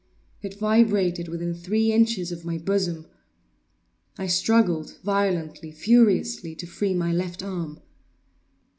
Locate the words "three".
1.53-1.91